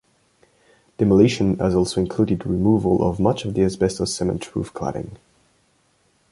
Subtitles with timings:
[0.99, 5.15] Demolition has also included the removal of much of the asbestos cement roof cladding.